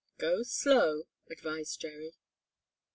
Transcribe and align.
"Go 0.17 0.41
slow," 0.41 1.03
advised 1.29 1.79
Jerry. 1.79 2.15